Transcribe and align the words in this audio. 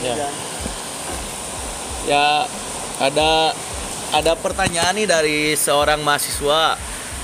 Ya. 0.00 0.14
Ya. 2.08 2.28
Ada 3.00 3.56
ada 4.12 4.32
pertanyaan 4.36 4.92
nih 4.92 5.08
dari 5.08 5.38
seorang 5.56 6.04
mahasiswa 6.04 6.76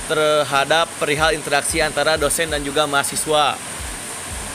terhadap 0.07 0.87
perihal 0.97 1.35
interaksi 1.35 1.83
antara 1.83 2.17
dosen 2.17 2.49
dan 2.49 2.63
juga 2.63 2.87
mahasiswa. 2.89 3.59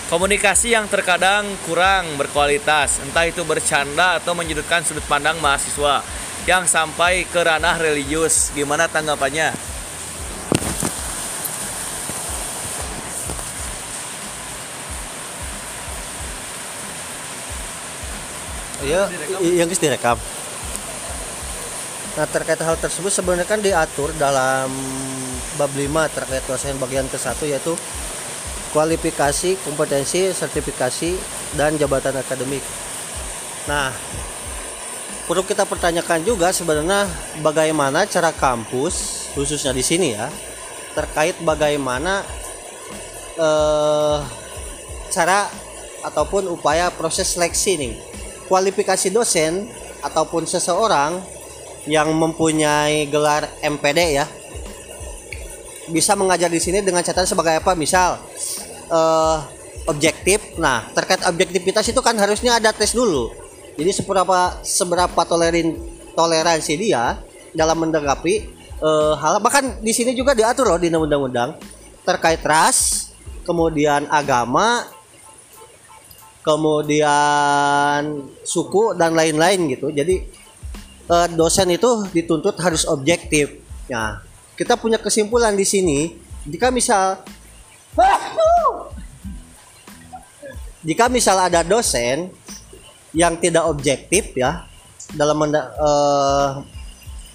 Komunikasi 0.10 0.76
yang 0.76 0.92
terkadang 0.92 1.48
kurang 1.64 2.20
berkualitas, 2.20 3.00
entah 3.00 3.24
itu 3.24 3.48
bercanda 3.48 4.20
atau 4.20 4.36
menyudutkan 4.36 4.84
sudut 4.84 5.04
pandang 5.08 5.40
mahasiswa 5.40 6.04
yang 6.44 6.68
sampai 6.68 7.24
ke 7.30 7.40
ranah 7.40 7.80
religius. 7.80 8.52
Gimana 8.52 8.92
tanggapannya? 8.92 9.71
Iya, 18.82 19.06
yang 19.46 19.70
guys 19.70 19.78
direkam. 19.78 20.18
Nah 22.18 22.26
terkait 22.28 22.60
hal 22.60 22.76
tersebut 22.82 23.14
sebenarnya 23.14 23.48
kan 23.48 23.62
diatur 23.62 24.12
dalam 24.18 24.68
bab 25.56 25.72
5 25.72 25.86
terkait 26.18 26.44
dosen 26.50 26.76
bagian 26.82 27.06
ke-1 27.08 27.40
yaitu 27.48 27.74
kualifikasi, 28.74 29.60
kompetensi, 29.68 30.32
sertifikasi, 30.32 31.12
dan 31.60 31.76
jabatan 31.76 32.16
akademik. 32.16 32.64
Nah, 33.68 33.92
perlu 35.28 35.44
kita 35.44 35.68
pertanyakan 35.68 36.24
juga 36.24 36.50
sebenarnya 36.56 37.06
bagaimana 37.44 38.08
cara 38.08 38.34
kampus 38.34 39.28
khususnya 39.36 39.72
di 39.72 39.84
sini 39.86 40.12
ya 40.12 40.28
terkait 40.92 41.40
bagaimana 41.40 42.26
eh, 43.40 44.20
cara 45.12 45.48
ataupun 46.04 46.50
upaya 46.52 46.92
proses 46.92 47.32
seleksi 47.32 47.80
nih 47.80 47.94
kualifikasi 48.52 49.08
dosen 49.16 49.72
ataupun 50.04 50.44
seseorang 50.44 51.24
yang 51.88 52.12
mempunyai 52.12 53.08
gelar 53.08 53.48
MPD 53.64 54.00
ya 54.20 54.28
bisa 55.88 56.20
mengajar 56.20 56.52
di 56.52 56.60
sini 56.60 56.84
dengan 56.84 57.00
catatan 57.00 57.24
sebagai 57.24 57.64
apa? 57.64 57.72
Misal 57.80 58.20
eh, 58.92 59.38
objektif. 59.88 60.60
Nah 60.60 60.92
terkait 60.92 61.24
objektivitas 61.24 61.88
itu 61.88 62.04
kan 62.04 62.20
harusnya 62.20 62.60
ada 62.60 62.76
tes 62.76 62.92
dulu. 62.92 63.32
Jadi 63.80 63.92
seberapa 63.96 64.60
seberapa 64.68 65.22
tolerin 65.24 65.80
toleransi 66.12 66.74
dia 66.76 67.24
dalam 67.56 67.88
menanggapi 67.88 68.34
eh, 68.84 69.14
hal 69.16 69.40
bahkan 69.40 69.80
di 69.80 69.96
sini 69.96 70.12
juga 70.12 70.36
diatur 70.36 70.68
loh 70.68 70.80
di 70.80 70.92
undang-undang 70.92 71.56
terkait 72.04 72.44
ras 72.44 73.10
kemudian 73.48 74.06
agama 74.12 74.86
kemudian 76.42 78.02
suku 78.42 78.98
dan 78.98 79.14
lain-lain 79.14 79.70
gitu. 79.72 79.94
Jadi 79.94 80.26
eh, 81.08 81.28
dosen 81.38 81.70
itu 81.70 82.06
dituntut 82.10 82.58
harus 82.58 82.86
objektif. 82.90 83.62
Nah 83.90 84.22
kita 84.58 84.78
punya 84.78 84.98
kesimpulan 85.02 85.54
di 85.58 85.66
sini 85.66 86.00
jika 86.46 86.70
misal 86.74 87.22
jika 90.88 91.06
misal 91.10 91.38
ada 91.38 91.62
dosen 91.62 92.34
yang 93.14 93.38
tidak 93.38 93.68
objektif 93.70 94.34
ya 94.34 94.66
dalam 95.14 95.38
menda- 95.38 95.72
eh, 95.78 96.50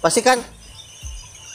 pasti 0.03 0.19
kan 0.19 0.39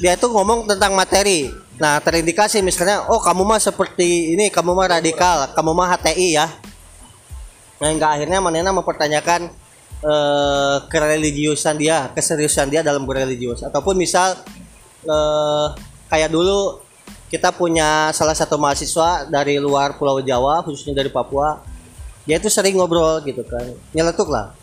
dia 0.01 0.19
itu 0.19 0.27
ngomong 0.27 0.67
tentang 0.67 0.97
materi. 0.97 1.53
Nah 1.79 2.01
terindikasi 2.01 2.65
misalnya 2.65 3.07
oh 3.13 3.21
kamu 3.21 3.45
mah 3.45 3.61
seperti 3.61 4.35
ini 4.35 4.49
kamu 4.49 4.73
mah 4.73 4.99
radikal 4.99 5.53
kamu 5.53 5.71
mah 5.77 5.95
HTI 5.95 6.29
ya 6.39 6.47
nah 7.83 7.91
hingga 7.91 8.15
akhirnya 8.15 8.39
Manena 8.39 8.71
mempertanyakan 8.71 9.51
eh, 10.07 10.77
kereligiusan 10.87 11.75
dia 11.83 12.07
keseriusan 12.15 12.71
dia 12.71 12.87
dalam 12.87 13.03
berreligius. 13.03 13.67
Ataupun 13.67 13.99
misal 13.99 14.39
eh, 15.03 15.67
kayak 16.07 16.31
dulu 16.31 16.79
kita 17.27 17.51
punya 17.51 18.15
salah 18.15 18.39
satu 18.39 18.55
mahasiswa 18.55 19.27
dari 19.27 19.59
luar 19.59 19.99
Pulau 19.99 20.23
Jawa 20.23 20.63
khususnya 20.63 20.95
dari 20.95 21.11
Papua 21.11 21.59
dia 22.23 22.39
itu 22.39 22.47
sering 22.47 22.79
ngobrol 22.79 23.19
gitu 23.27 23.43
kan 23.43 23.67
nyeletuk 23.91 24.31
lah. 24.31 24.55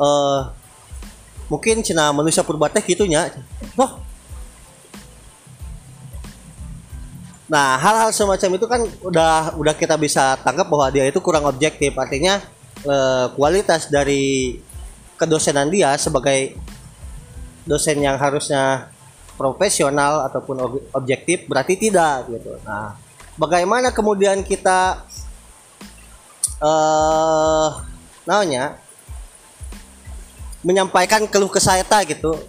Eh 0.00 0.40
mungkin 1.52 1.84
cina 1.84 2.08
manusia 2.16 2.40
purba 2.40 2.72
teh 2.72 2.80
gitunya. 2.80 3.28
Oh 3.76 4.00
Nah, 7.44 7.76
hal-hal 7.76 8.08
semacam 8.08 8.50
itu 8.56 8.66
kan 8.66 8.80
udah 9.04 9.52
udah 9.60 9.74
kita 9.76 10.00
bisa 10.00 10.34
tangkap 10.40 10.64
bahwa 10.64 10.88
dia 10.88 11.04
itu 11.04 11.20
kurang 11.20 11.44
objektif. 11.44 11.92
Artinya 11.92 12.40
eh, 12.84 13.26
kualitas 13.34 13.88
dari 13.88 14.60
kedosenan 15.16 15.72
dia 15.72 15.96
sebagai 15.96 16.56
dosen 17.64 18.00
yang 18.04 18.20
harusnya 18.20 18.92
profesional 19.34 20.28
ataupun 20.30 20.56
ob- 20.62 20.86
objektif 20.94 21.48
berarti 21.48 21.74
tidak 21.74 22.28
gitu. 22.30 22.54
Nah, 22.62 22.94
bagaimana 23.34 23.90
kemudian 23.90 24.44
kita 24.46 25.02
eh 26.64 27.70
namanya 28.24 28.78
menyampaikan 30.64 31.28
keluh 31.28 31.50
kesah 31.52 31.76
eta 31.76 32.00
gitu. 32.08 32.40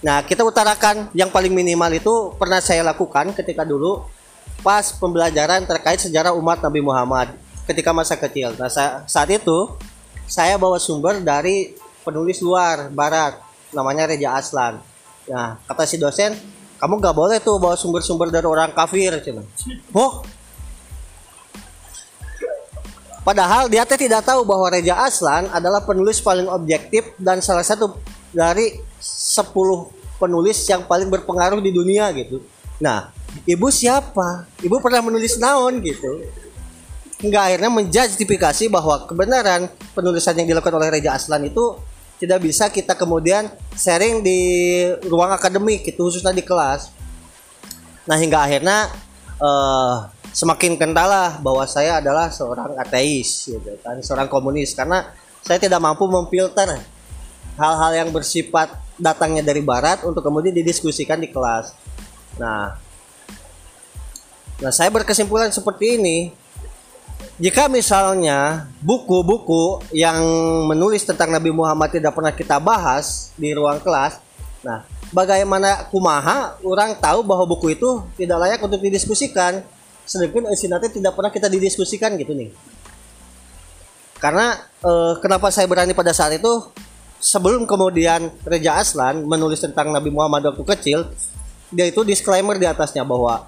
Nah, 0.00 0.22
kita 0.22 0.46
utarakan 0.46 1.10
yang 1.12 1.28
paling 1.28 1.50
minimal 1.52 1.90
itu 1.90 2.14
pernah 2.38 2.62
saya 2.62 2.86
lakukan 2.86 3.34
ketika 3.34 3.66
dulu 3.66 4.06
pas 4.62 4.94
pembelajaran 4.94 5.66
terkait 5.66 6.00
sejarah 6.00 6.32
umat 6.38 6.62
Nabi 6.62 6.80
Muhammad 6.80 7.34
ketika 7.68 7.92
masa 7.92 8.16
kecil. 8.16 8.56
Nah, 8.56 8.72
sa- 8.72 9.04
saat 9.04 9.28
itu 9.28 9.76
saya 10.24 10.56
bawa 10.56 10.80
sumber 10.80 11.20
dari 11.20 11.76
penulis 12.02 12.40
luar 12.40 12.88
barat 12.88 13.36
namanya 13.76 14.08
Reja 14.08 14.32
Aslan. 14.40 14.80
Nah, 15.28 15.60
kata 15.68 15.84
si 15.84 16.00
dosen, 16.00 16.32
kamu 16.80 16.96
gak 17.04 17.16
boleh 17.16 17.36
tuh 17.44 17.60
bawa 17.60 17.76
sumber-sumber 17.76 18.32
dari 18.32 18.48
orang 18.48 18.72
kafir. 18.72 19.12
Cina. 19.20 19.44
Oh, 19.92 20.24
Padahal 23.28 23.68
dia 23.68 23.84
teh 23.84 24.00
tidak 24.08 24.24
tahu 24.24 24.40
bahwa 24.40 24.72
Reja 24.72 24.96
Aslan 25.04 25.52
adalah 25.52 25.84
penulis 25.84 26.16
paling 26.16 26.48
objektif 26.48 27.12
dan 27.20 27.44
salah 27.44 27.60
satu 27.60 28.00
dari 28.32 28.80
10 28.96 29.44
penulis 30.16 30.56
yang 30.64 30.88
paling 30.88 31.12
berpengaruh 31.12 31.60
di 31.60 31.68
dunia 31.68 32.08
gitu. 32.16 32.40
Nah, 32.80 33.12
ibu 33.44 33.68
siapa? 33.68 34.48
Ibu 34.64 34.80
pernah 34.80 35.04
menulis 35.04 35.36
naon 35.36 35.76
gitu. 35.84 36.24
Hingga 37.18 37.50
akhirnya 37.50 37.70
menjustifikasi 37.70 38.70
bahwa 38.70 39.06
kebenaran 39.10 39.66
penulisan 39.90 40.38
yang 40.38 40.54
dilakukan 40.54 40.74
oleh 40.78 40.94
Reja 40.94 41.18
Aslan 41.18 41.50
itu 41.50 41.74
tidak 42.18 42.42
bisa 42.42 42.70
kita 42.70 42.94
kemudian 42.98 43.50
sharing 43.74 44.22
di 44.22 44.38
ruang 45.06 45.30
akademik 45.34 45.86
itu 45.86 45.98
khususnya 45.98 46.30
di 46.30 46.42
kelas. 46.46 46.94
Nah 48.06 48.14
hingga 48.18 48.42
akhirnya 48.42 48.90
eh, 49.38 49.94
semakin 50.34 50.78
kentalah 50.78 51.42
bahwa 51.42 51.66
saya 51.66 51.98
adalah 51.98 52.30
seorang 52.30 52.78
ateis, 52.78 53.50
gitu 53.50 53.74
kan, 53.82 53.98
seorang 53.98 54.30
komunis 54.30 54.74
karena 54.74 55.10
saya 55.42 55.58
tidak 55.58 55.82
mampu 55.82 56.06
memfilter 56.06 56.78
hal-hal 57.58 57.92
yang 57.94 58.08
bersifat 58.14 58.70
datangnya 58.94 59.42
dari 59.42 59.62
barat 59.62 60.06
untuk 60.06 60.22
kemudian 60.22 60.54
didiskusikan 60.54 61.18
di 61.18 61.30
kelas. 61.30 61.74
Nah, 62.38 62.78
nah 64.62 64.72
saya 64.74 64.90
berkesimpulan 64.94 65.50
seperti 65.50 65.98
ini. 65.98 66.18
Jika 67.38 67.70
misalnya 67.70 68.66
buku-buku 68.82 69.94
yang 69.94 70.18
menulis 70.66 71.06
tentang 71.06 71.30
Nabi 71.30 71.54
Muhammad 71.54 71.94
tidak 71.94 72.10
pernah 72.10 72.34
kita 72.34 72.58
bahas 72.58 73.30
di 73.38 73.54
ruang 73.54 73.78
kelas, 73.78 74.18
nah 74.58 74.82
bagaimana 75.14 75.86
kumaha 75.86 76.58
orang 76.66 76.98
tahu 76.98 77.22
bahwa 77.22 77.46
buku 77.46 77.78
itu 77.78 78.02
tidak 78.18 78.42
layak 78.42 78.58
untuk 78.58 78.82
didiskusikan, 78.82 79.62
sedangkan 80.02 80.50
nanti 80.50 80.98
tidak 80.98 81.14
pernah 81.14 81.30
kita 81.30 81.46
didiskusikan 81.46 82.18
gitu 82.18 82.34
nih. 82.34 82.50
Karena 84.18 84.58
eh, 84.82 85.14
kenapa 85.22 85.54
saya 85.54 85.70
berani 85.70 85.94
pada 85.94 86.10
saat 86.10 86.34
itu 86.34 86.74
sebelum 87.22 87.70
kemudian 87.70 88.34
Reja 88.42 88.82
Aslan 88.82 89.22
menulis 89.22 89.62
tentang 89.62 89.94
Nabi 89.94 90.10
Muhammad 90.10 90.42
waktu 90.50 90.66
kecil, 90.74 91.06
dia 91.70 91.86
itu 91.86 92.02
disclaimer 92.02 92.58
di 92.58 92.66
atasnya 92.66 93.06
bahwa 93.06 93.46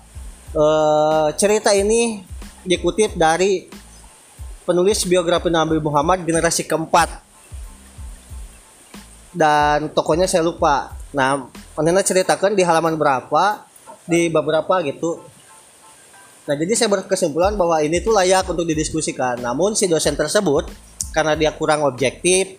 eh, 0.54 1.28
cerita 1.34 1.74
ini 1.74 2.22
dikutip 2.62 3.18
dari 3.18 3.79
penulis 4.64 5.02
biografi 5.08 5.48
Nabi 5.48 5.80
Muhammad 5.80 6.22
generasi 6.24 6.64
keempat 6.68 7.30
dan 9.30 9.90
tokonya 9.94 10.26
saya 10.26 10.42
lupa. 10.42 10.94
Nah, 11.14 11.50
Manena 11.78 12.02
ceritakan 12.04 12.54
di 12.54 12.62
halaman 12.62 12.98
berapa, 12.98 13.64
di 14.04 14.28
beberapa 14.28 14.82
gitu. 14.82 15.22
Nah, 16.44 16.54
jadi 16.58 16.72
saya 16.74 16.90
berkesimpulan 16.90 17.54
bahwa 17.54 17.78
ini 17.78 18.02
tuh 18.02 18.10
layak 18.10 18.46
untuk 18.50 18.66
didiskusikan. 18.66 19.38
Namun 19.38 19.78
si 19.78 19.86
dosen 19.86 20.18
tersebut 20.18 20.66
karena 21.14 21.38
dia 21.38 21.54
kurang 21.54 21.86
objektif, 21.86 22.58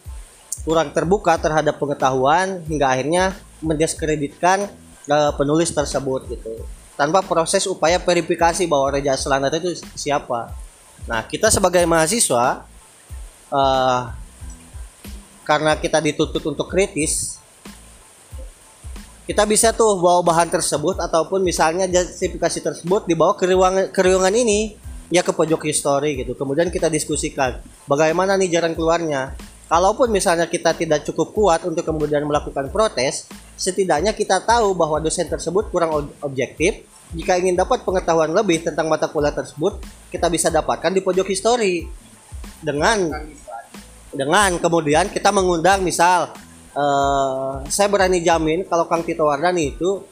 kurang 0.64 0.96
terbuka 0.96 1.36
terhadap 1.40 1.76
pengetahuan 1.76 2.64
hingga 2.66 2.88
akhirnya 2.88 3.36
mendiskreditkan 3.60 4.72
eh, 5.12 5.32
penulis 5.36 5.70
tersebut 5.76 6.28
gitu. 6.32 6.66
Tanpa 6.96 7.26
proses 7.26 7.66
upaya 7.66 7.98
verifikasi 7.98 8.64
bahwa 8.70 8.96
Reja 8.96 9.18
Selanat 9.18 9.58
itu 9.58 9.74
siapa. 9.98 10.54
Nah, 11.10 11.26
kita 11.26 11.50
sebagai 11.50 11.82
mahasiswa 11.90 12.66
eh, 13.50 14.02
karena 15.46 15.74
kita 15.78 15.98
dituntut 15.98 16.44
untuk 16.46 16.70
kritis 16.70 17.42
kita 19.32 19.48
bisa 19.48 19.72
tuh 19.72 20.02
bawa 20.02 20.26
bahan 20.26 20.50
tersebut 20.50 21.00
ataupun 21.00 21.40
misalnya 21.46 21.88
justifikasi 21.88 22.60
tersebut 22.60 23.08
dibawa 23.08 23.38
ke 23.38 23.48
ruangan 23.48 23.88
ke 23.94 24.02
ruangan 24.04 24.34
ini 24.34 24.76
ya 25.08 25.24
ke 25.24 25.32
pojok 25.32 25.72
history 25.72 26.20
gitu. 26.20 26.36
Kemudian 26.36 26.68
kita 26.68 26.92
diskusikan 26.92 27.64
bagaimana 27.88 28.36
nih 28.36 28.52
jalan 28.52 28.76
keluarnya? 28.76 29.32
Kalaupun 29.72 30.12
misalnya 30.12 30.52
kita 30.52 30.76
tidak 30.76 31.08
cukup 31.08 31.32
kuat 31.32 31.64
untuk 31.64 31.88
kemudian 31.88 32.28
melakukan 32.28 32.68
protes 32.76 33.32
setidaknya 33.56 34.12
kita 34.12 34.44
tahu 34.44 34.76
bahwa 34.76 35.00
dosen 35.00 35.32
tersebut 35.32 35.72
kurang 35.72 36.12
objektif 36.20 36.84
jika 37.12 37.36
ingin 37.36 37.60
dapat 37.60 37.84
pengetahuan 37.84 38.32
lebih 38.32 38.64
tentang 38.64 38.88
mata 38.88 39.12
kuliah 39.12 39.36
tersebut, 39.36 39.84
kita 40.08 40.32
bisa 40.32 40.48
dapatkan 40.48 40.96
di 40.96 41.04
pojok 41.04 41.28
histori 41.28 41.84
dengan 42.64 43.12
dengan 44.12 44.60
kemudian 44.60 45.08
kita 45.12 45.32
mengundang 45.32 45.84
misal 45.84 46.32
uh, 46.76 47.64
saya 47.68 47.88
berani 47.92 48.24
jamin 48.24 48.64
kalau 48.68 48.88
Kang 48.88 49.04
Tito 49.04 49.28
Wardani 49.28 49.76
itu 49.76 50.04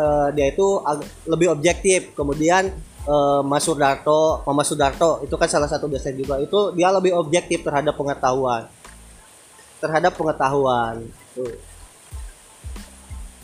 uh, 0.00 0.28
dia 0.32 0.48
itu 0.48 0.80
lebih 1.28 1.52
objektif. 1.52 2.16
Kemudian 2.16 2.72
uh, 3.04 3.44
Mas 3.44 3.68
Sudarto, 3.68 4.40
Mama 4.48 4.64
Sudarto 4.64 5.20
itu 5.24 5.36
kan 5.36 5.48
salah 5.52 5.68
satu 5.68 5.92
dosen 5.92 6.16
juga. 6.16 6.40
Itu 6.40 6.72
dia 6.72 6.88
lebih 6.88 7.12
objektif 7.16 7.60
terhadap 7.64 7.96
pengetahuan. 8.00 8.64
Terhadap 9.76 10.16
pengetahuan. 10.16 11.04
Tuh. 11.36 11.52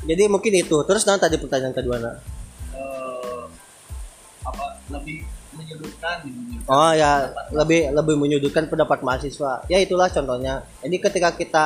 Jadi 0.08 0.32
mungkin 0.32 0.52
itu. 0.64 0.80
Terus 0.88 1.04
nanti 1.04 1.28
tadi 1.28 1.36
pertanyaan 1.36 1.76
kedua 1.76 1.96
nak 2.00 2.31
lebih 4.92 5.24
menyudutkan 5.52 6.24
Oh 6.68 6.92
ya, 6.96 7.28
lebih 7.52 7.92
lebih 7.92 8.14
menyudutkan 8.16 8.68
pendapat 8.68 9.04
mahasiswa. 9.04 9.64
Ya 9.68 9.78
itulah 9.80 10.08
contohnya. 10.08 10.64
Jadi 10.80 10.96
ketika 11.00 11.30
kita 11.36 11.64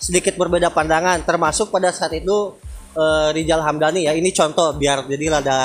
sedikit 0.00 0.34
berbeda 0.34 0.72
pandangan, 0.72 1.22
termasuk 1.22 1.70
pada 1.70 1.92
saat 1.92 2.16
itu 2.16 2.56
uh, 2.96 3.28
Rijal 3.30 3.62
Hamdani 3.62 4.08
ya, 4.08 4.16
ini 4.16 4.32
contoh 4.32 4.74
biar 4.74 5.06
jadi 5.06 5.42
ada 5.42 5.58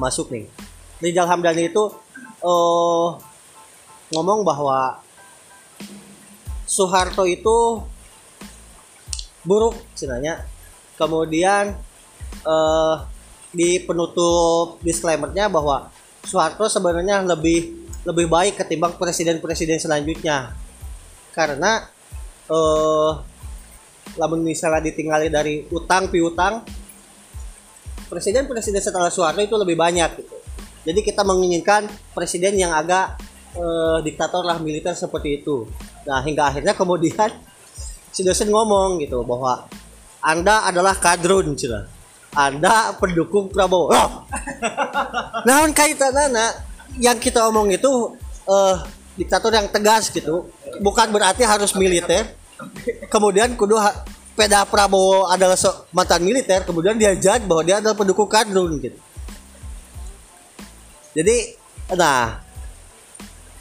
masuk 0.00 0.32
nih. 0.32 0.48
Rijal 1.02 1.28
Hamdani 1.28 1.70
itu 1.70 1.84
uh, 2.42 3.06
ngomong 4.10 4.42
bahwa 4.42 5.02
Soeharto 6.66 7.28
itu 7.28 7.84
buruk 9.44 9.76
sebenarnya. 9.92 10.48
Kemudian 10.96 11.76
uh, 12.46 13.04
di 13.52 13.82
penutup 13.84 14.80
disclaimernya 14.80 15.52
bahwa 15.52 15.92
Soeharto 16.22 16.70
sebenarnya 16.70 17.22
lebih 17.26 17.82
lebih 18.02 18.26
baik 18.26 18.58
ketimbang 18.58 18.98
presiden-presiden 18.98 19.78
selanjutnya 19.78 20.54
karena 21.34 21.86
eh 22.50 23.12
lamun 24.18 24.44
misalnya 24.44 24.92
ditinggali 24.92 25.32
dari 25.32 25.64
utang 25.72 26.12
piutang 26.12 26.60
presiden-presiden 28.12 28.82
setelah 28.82 29.08
Soeharto 29.08 29.40
itu 29.40 29.56
lebih 29.56 29.72
banyak 29.78 30.10
gitu. 30.20 30.36
Jadi 30.82 31.00
kita 31.00 31.22
menginginkan 31.22 31.86
presiden 32.12 32.58
yang 32.58 32.74
agak 32.74 33.16
eh, 33.56 33.98
diktator 34.04 34.44
lah 34.44 34.60
militer 34.60 34.92
seperti 34.92 35.40
itu. 35.40 35.64
Nah 36.04 36.20
hingga 36.20 36.52
akhirnya 36.52 36.76
kemudian 36.76 37.32
si 38.14 38.20
dosen 38.20 38.52
ngomong 38.52 39.00
gitu 39.00 39.24
bahwa 39.24 39.64
anda 40.20 40.68
adalah 40.68 40.94
kadrun 41.00 41.56
cina 41.56 41.88
anda 42.32 42.96
pendukung 42.96 43.48
Prabowo. 43.52 43.92
Oh. 43.92 44.10
Nah, 45.42 45.66
kaitan 45.74 46.14
anak 46.14 46.62
yang 47.02 47.18
kita 47.18 47.42
omong 47.50 47.74
itu 47.74 48.14
uh, 48.46 48.78
diktator 49.18 49.50
yang 49.50 49.66
tegas 49.66 50.06
gitu. 50.08 50.46
Bukan 50.78 51.10
berarti 51.10 51.42
harus 51.42 51.74
militer. 51.74 52.30
Kemudian 53.10 53.58
kudu 53.58 53.74
peda 54.38 54.62
Prabowo 54.62 55.26
adalah 55.26 55.58
so 55.58 55.90
mantan 55.90 56.22
militer, 56.22 56.62
kemudian 56.62 56.94
dia 56.94 57.10
jad 57.18 57.42
bahwa 57.42 57.62
dia 57.66 57.82
adalah 57.82 57.98
pendukung 57.98 58.30
kadrun 58.30 58.78
gitu. 58.78 58.98
Jadi, 61.12 61.58
nah, 61.98 62.38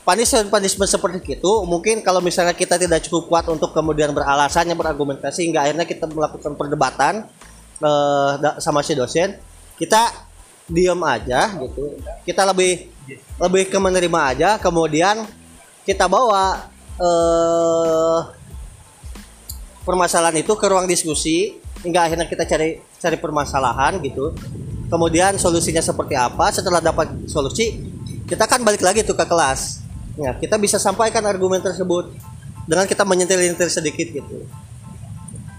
punishment 0.05 0.47
punishment 0.49 0.89
seperti 0.89 1.37
itu 1.37 1.51
mungkin 1.65 2.01
kalau 2.01 2.19
misalnya 2.19 2.57
kita 2.57 2.77
tidak 2.77 3.05
cukup 3.05 3.29
kuat 3.29 3.45
untuk 3.49 3.69
kemudian 3.71 4.09
beralasannya 4.11 4.73
berargumentasi 4.73 5.45
hingga 5.45 5.65
akhirnya 5.65 5.85
kita 5.85 6.09
melakukan 6.09 6.57
perdebatan 6.57 7.29
uh, 7.81 8.57
sama 8.61 8.85
si 8.85 8.93
dosen 8.93 9.35
kita 9.75 10.13
diem 10.71 11.01
aja 11.03 11.51
gitu. 11.59 11.97
Kita 12.23 12.47
lebih 12.47 12.87
lebih 13.41 13.63
ke 13.67 13.77
menerima 13.81 14.19
aja 14.31 14.49
kemudian 14.61 15.25
kita 15.83 16.05
bawa 16.07 16.69
uh, 17.01 18.19
permasalahan 19.83 20.39
itu 20.39 20.53
ke 20.55 20.65
ruang 20.69 20.85
diskusi 20.85 21.57
hingga 21.81 22.05
akhirnya 22.05 22.29
kita 22.29 22.45
cari 22.45 22.79
cari 23.01 23.17
permasalahan 23.17 23.99
gitu. 24.05 24.31
Kemudian 24.91 25.39
solusinya 25.39 25.79
seperti 25.79 26.15
apa 26.19 26.51
setelah 26.51 26.83
dapat 26.83 27.27
solusi 27.27 27.79
kita 28.27 28.47
kan 28.47 28.63
balik 28.63 28.83
lagi 28.83 29.03
tuh 29.03 29.17
ke 29.17 29.25
kelas. 29.27 29.83
Ya 30.19 30.31
kita 30.37 30.59
bisa 30.59 30.77
sampaikan 30.77 31.23
argumen 31.25 31.63
tersebut 31.63 32.11
dengan 32.69 32.85
kita 32.85 33.03
menyentil-nyentil 33.03 33.67
sedikit 33.71 34.07
gitu. 34.11 34.45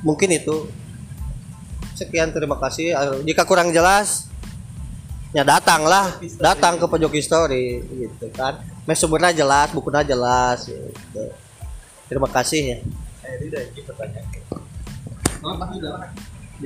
Mungkin 0.06 0.30
itu 0.38 0.70
sekian 1.96 2.32
terima 2.32 2.56
kasih. 2.58 2.94
Jika 3.24 3.42
kurang 3.44 3.72
jelas 3.72 4.28
ya 5.32 5.42
datanglah 5.42 6.12
datang 6.36 6.76
ke 6.76 6.84
pojok 6.84 7.12
history 7.16 7.80
gitu 7.88 8.26
kan. 8.36 8.60
Sumbernya 8.92 9.32
jelas 9.32 9.72
bukunya 9.72 10.04
jelas 10.04 10.68
gitu. 10.68 11.24
terima 12.10 12.28
kasih 12.28 12.76
ya. 12.76 12.78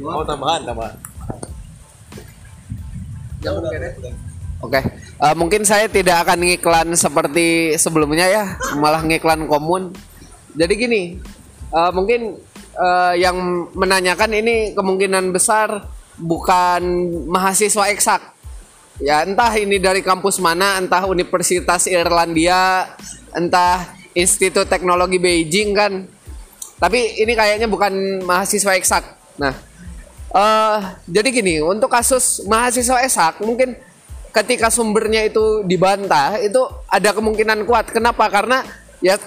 Oh 0.03 0.25
tambahan 0.27 0.61
tambahan. 0.67 0.97
Oke, 4.57 4.81
okay. 4.81 4.83
uh, 5.21 5.37
mungkin 5.37 5.63
saya 5.69 5.87
tidak 5.87 6.25
akan 6.27 6.41
ngiklan 6.43 6.89
seperti 6.97 7.77
sebelumnya 7.77 8.27
ya, 8.27 8.45
malah 8.81 9.05
ngiklan 9.05 9.45
komun. 9.47 9.93
Jadi 10.57 10.73
gini, 10.75 11.03
uh, 11.71 11.93
mungkin 11.93 12.41
uh, 12.77 13.15
yang 13.17 13.69
menanyakan 13.73 14.31
ini 14.37 14.77
kemungkinan 14.77 15.33
besar 15.33 15.89
bukan 16.21 16.83
mahasiswa 17.29 17.89
eksak. 17.93 18.23
Ya, 18.97 19.21
entah 19.29 19.53
ini 19.53 19.77
dari 19.77 20.01
kampus 20.01 20.41
mana, 20.41 20.81
entah 20.81 21.05
Universitas 21.05 21.85
Irlandia, 21.85 22.89
entah 23.37 23.93
Institut 24.17 24.65
Teknologi 24.73 25.21
Beijing 25.21 25.77
kan. 25.77 25.93
Tapi 26.81 27.21
ini 27.21 27.37
kayaknya 27.37 27.69
bukan 27.69 28.25
mahasiswa 28.25 28.73
eksak. 28.73 29.05
Nah, 29.37 29.53
uh, 30.33 30.97
jadi 31.05 31.29
gini, 31.29 31.61
untuk 31.61 31.93
kasus 31.93 32.41
mahasiswa 32.49 33.05
eksak 33.05 33.45
mungkin 33.45 33.77
ketika 34.33 34.69
sumbernya 34.69 35.25
itu 35.25 35.65
dibantah 35.65 36.41
itu 36.41 36.61
ada 36.89 37.13
kemungkinan 37.13 37.69
kuat. 37.69 37.93
Kenapa? 37.93 38.29
Karena 38.33 38.65
ya 39.05 39.21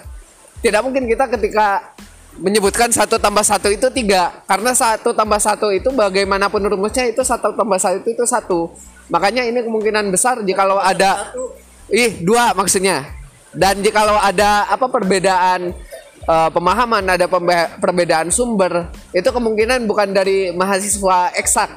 tidak 0.66 0.82
mungkin 0.86 1.06
kita 1.06 1.30
ketika 1.30 1.94
menyebutkan 2.40 2.90
satu 2.90 3.20
tambah 3.20 3.44
satu 3.44 3.68
itu 3.70 3.92
tiga. 3.92 4.44
Karena 4.48 4.72
satu 4.72 5.12
tambah 5.12 5.38
satu 5.38 5.70
itu 5.76 5.92
bagaimanapun 5.92 6.64
rumusnya 6.64 7.12
itu 7.12 7.22
satu 7.22 7.54
tambah 7.54 7.78
satu 7.78 8.08
itu 8.08 8.24
satu. 8.24 8.72
Makanya 9.12 9.44
ini 9.46 9.60
kemungkinan 9.62 10.08
besar 10.10 10.40
jika 10.42 10.64
kalau 10.64 10.80
ada 10.80 11.36
ih 11.92 12.24
dua 12.24 12.56
maksudnya. 12.56 13.06
Dan 13.52 13.82
jika 13.82 14.06
kalau 14.06 14.22
ada 14.22 14.70
apa 14.70 14.86
perbedaan 14.88 15.74
uh, 16.30 16.50
pemahaman 16.54 17.02
ada 17.02 17.26
perbedaan 17.82 18.30
sumber 18.30 18.88
itu 19.10 19.26
kemungkinan 19.26 19.84
bukan 19.90 20.14
dari 20.14 20.54
mahasiswa 20.54 21.34
eksak. 21.36 21.70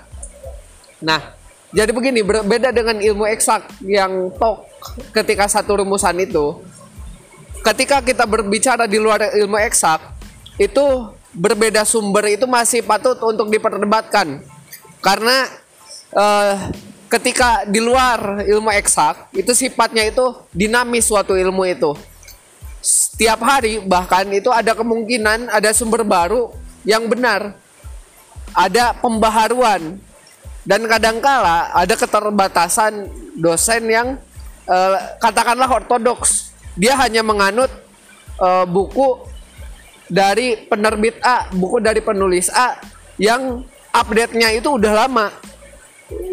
Nah 1.03 1.35
jadi 1.73 1.91
begini 1.91 2.21
berbeda 2.21 2.71
dengan 2.71 3.01
ilmu 3.01 3.25
eksak 3.33 3.83
yang 3.89 4.29
tok 4.37 4.69
ketika 5.17 5.49
satu 5.49 5.83
rumusan 5.83 6.21
itu. 6.23 6.61
Ketika 7.63 8.03
kita 8.03 8.27
berbicara 8.27 8.91
di 8.91 8.99
luar 8.99 9.33
ilmu 9.39 9.55
eksak 9.55 10.22
itu 10.63 10.87
berbeda 11.33 11.83
sumber 11.89 12.29
itu 12.29 12.45
masih 12.45 12.85
patut 12.85 13.19
untuk 13.25 13.49
diperdebatkan. 13.49 14.45
Karena 15.03 15.49
uh, 16.15 16.55
ketika 17.11 17.67
di 17.67 17.81
luar 17.83 18.45
ilmu 18.47 18.71
eksak 18.73 19.35
itu 19.35 19.53
sifatnya 19.53 20.07
itu 20.07 20.23
dinamis 20.55 21.09
suatu 21.09 21.35
ilmu 21.35 21.67
itu. 21.67 21.93
Setiap 22.83 23.43
hari 23.43 23.79
bahkan 23.83 24.27
itu 24.31 24.51
ada 24.51 24.75
kemungkinan 24.75 25.51
ada 25.51 25.71
sumber 25.75 26.07
baru 26.07 26.55
yang 26.87 27.07
benar. 27.11 27.59
Ada 28.53 28.95
pembaharuan. 29.01 29.99
Dan 30.63 30.87
kadangkala 30.87 31.75
ada 31.75 31.95
keterbatasan 31.99 33.11
dosen 33.35 33.83
yang 33.91 34.15
uh, 34.71 34.95
katakanlah 35.19 35.67
ortodoks. 35.67 36.55
Dia 36.79 36.95
hanya 37.03 37.27
menganut 37.27 37.69
uh, 38.39 38.63
buku 38.63 39.32
dari 40.13 40.69
penerbit 40.69 41.17
A, 41.25 41.49
buku 41.49 41.81
dari 41.81 42.05
penulis 42.05 42.53
A 42.53 42.77
yang 43.17 43.65
update-nya 43.97 44.53
itu 44.53 44.69
udah 44.77 44.93
lama. 45.09 45.33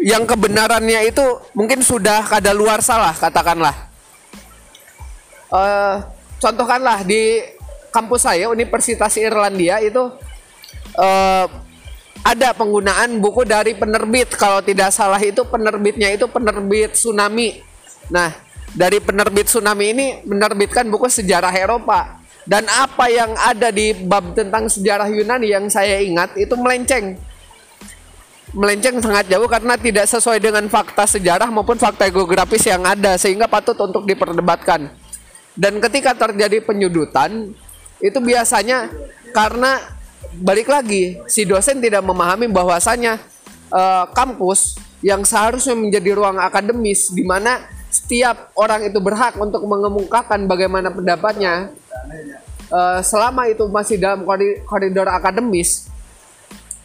Yang 0.04 0.36
kebenarannya 0.36 1.08
itu 1.08 1.24
mungkin 1.56 1.80
sudah 1.80 2.20
kada 2.28 2.52
luar 2.52 2.84
salah 2.84 3.16
katakanlah. 3.16 3.72
Uh, 5.48 6.04
contohkanlah 6.36 7.00
di 7.08 7.40
kampus 7.88 8.28
saya 8.28 8.52
Universitas 8.52 9.16
Irlandia 9.18 9.82
itu 9.82 10.14
eh, 10.94 11.46
ada 12.22 12.48
penggunaan 12.54 13.18
buku 13.18 13.42
dari 13.42 13.74
penerbit 13.74 14.30
kalau 14.38 14.62
tidak 14.62 14.94
salah 14.94 15.18
itu 15.18 15.42
penerbitnya 15.42 16.14
itu 16.14 16.30
penerbit 16.30 16.94
Tsunami. 16.94 17.58
Nah, 18.14 18.30
dari 18.78 19.02
penerbit 19.02 19.50
Tsunami 19.50 19.86
ini 19.90 20.06
menerbitkan 20.22 20.86
buku 20.86 21.10
sejarah 21.10 21.50
Eropa 21.50 22.19
dan 22.50 22.66
apa 22.66 23.06
yang 23.06 23.30
ada 23.38 23.70
di 23.70 23.94
bab 23.94 24.34
tentang 24.34 24.66
sejarah 24.66 25.06
Yunani 25.06 25.54
yang 25.54 25.70
saya 25.70 26.02
ingat 26.02 26.34
itu 26.34 26.50
melenceng 26.58 27.14
melenceng 28.50 28.98
sangat 28.98 29.30
jauh 29.30 29.46
karena 29.46 29.78
tidak 29.78 30.10
sesuai 30.10 30.42
dengan 30.42 30.66
fakta 30.66 31.06
sejarah 31.06 31.46
maupun 31.54 31.78
fakta 31.78 32.10
geografis 32.10 32.66
yang 32.66 32.82
ada 32.82 33.14
sehingga 33.14 33.46
patut 33.46 33.78
untuk 33.78 34.02
diperdebatkan. 34.02 34.90
Dan 35.54 35.78
ketika 35.78 36.18
terjadi 36.18 36.58
penyudutan 36.58 37.54
itu 38.02 38.18
biasanya 38.18 38.90
karena 39.30 39.78
balik 40.42 40.66
lagi 40.66 41.22
si 41.30 41.46
dosen 41.46 41.78
tidak 41.78 42.02
memahami 42.02 42.50
bahwasanya 42.50 43.22
eh, 43.70 44.04
kampus 44.10 44.74
yang 45.06 45.22
seharusnya 45.22 45.78
menjadi 45.78 46.18
ruang 46.18 46.42
akademis 46.42 47.14
di 47.14 47.22
mana 47.22 47.62
setiap 47.90 48.54
orang 48.54 48.86
itu 48.86 48.98
berhak 49.02 49.34
untuk 49.36 49.66
mengemukakan 49.66 50.46
bagaimana 50.46 50.88
pendapatnya 50.94 51.74
eh, 52.70 53.00
selama 53.02 53.50
itu 53.50 53.66
masih 53.66 53.98
dalam 53.98 54.22
kori- 54.22 54.62
koridor 54.64 55.10
akademis 55.10 55.90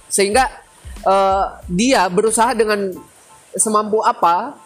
sehingga 0.10 0.50
eh, 1.06 1.46
dia 1.70 2.10
berusaha 2.10 2.52
dengan 2.58 2.92
semampu 3.56 4.04
apa 4.04 4.58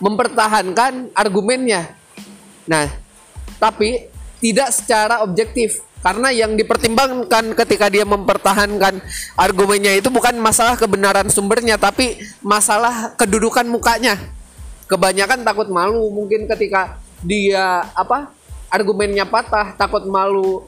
mempertahankan 0.00 1.12
argumennya. 1.14 1.94
Nah, 2.64 2.88
tapi 3.60 4.08
tidak 4.40 4.72
secara 4.72 5.24
objektif 5.24 5.80
karena 6.04 6.28
yang 6.28 6.52
dipertimbangkan 6.52 7.56
ketika 7.56 7.88
dia 7.88 8.04
mempertahankan 8.04 9.00
argumennya 9.40 9.96
itu 9.96 10.12
bukan 10.12 10.36
masalah 10.36 10.76
kebenaran 10.76 11.32
sumbernya 11.32 11.80
tapi 11.80 12.20
masalah 12.44 13.16
kedudukan 13.16 13.64
mukanya. 13.64 14.20
Kebanyakan 14.94 15.42
takut 15.42 15.66
malu. 15.74 16.06
Mungkin 16.14 16.46
ketika 16.46 17.02
dia 17.26 17.82
apa 17.98 18.30
argumennya 18.70 19.26
patah 19.26 19.74
takut 19.74 20.06
malu 20.06 20.62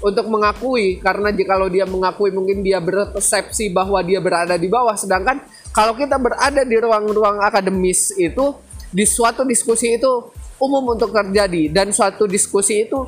untuk 0.00 0.24
mengakui. 0.32 0.96
Karena 1.04 1.28
jikalau 1.28 1.68
dia 1.68 1.84
mengakui 1.84 2.32
mungkin 2.32 2.64
dia 2.64 2.80
berpersepsi 2.80 3.68
bahwa 3.68 4.00
dia 4.00 4.16
berada 4.16 4.56
di 4.56 4.64
bawah. 4.64 4.96
Sedangkan 4.96 5.44
kalau 5.76 5.92
kita 5.92 6.16
berada 6.16 6.64
di 6.64 6.76
ruang-ruang 6.80 7.44
akademis 7.44 8.16
itu 8.16 8.56
di 8.88 9.04
suatu 9.04 9.44
diskusi 9.44 10.00
itu 10.00 10.32
umum 10.56 10.96
untuk 10.96 11.12
terjadi. 11.12 11.68
Dan 11.68 11.92
suatu 11.92 12.24
diskusi 12.24 12.88
itu 12.88 13.04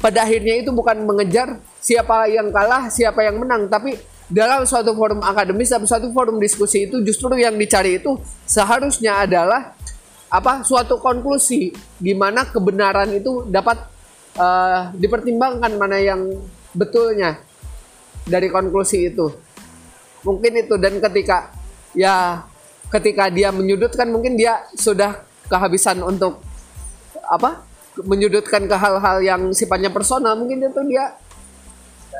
pada 0.00 0.24
akhirnya 0.24 0.64
itu 0.64 0.72
bukan 0.72 0.96
mengejar 1.04 1.60
siapa 1.76 2.24
yang 2.32 2.48
kalah 2.56 2.88
siapa 2.88 3.20
yang 3.20 3.36
menang. 3.36 3.68
Tapi 3.68 4.00
dalam 4.32 4.64
suatu 4.64 4.96
forum 4.96 5.20
akademis 5.20 5.70
dalam 5.70 5.84
suatu 5.84 6.08
forum 6.10 6.40
diskusi 6.40 6.88
itu 6.88 7.04
justru 7.04 7.36
yang 7.36 7.52
dicari 7.52 8.00
itu 8.02 8.16
seharusnya 8.48 9.22
adalah 9.22 9.76
apa 10.26 10.66
suatu 10.66 10.98
konklusi 10.98 11.70
di 12.02 12.12
mana 12.12 12.50
kebenaran 12.50 13.14
itu 13.14 13.46
dapat 13.46 13.78
eh, 14.34 14.80
dipertimbangkan 14.98 15.78
mana 15.78 15.98
yang 16.02 16.26
betulnya 16.74 17.38
dari 18.26 18.50
konklusi 18.50 19.14
itu. 19.14 19.30
Mungkin 20.26 20.66
itu 20.66 20.74
dan 20.82 20.98
ketika 20.98 21.54
ya 21.94 22.42
ketika 22.90 23.30
dia 23.30 23.54
menyudutkan 23.54 24.10
mungkin 24.10 24.34
dia 24.34 24.66
sudah 24.74 25.22
kehabisan 25.46 26.02
untuk 26.02 26.42
apa 27.26 27.62
menyudutkan 28.02 28.66
ke 28.66 28.76
hal-hal 28.76 29.18
yang 29.22 29.42
sifatnya 29.54 29.88
personal 29.88 30.34
mungkin 30.34 30.66
itu 30.66 30.82
dia 30.90 31.14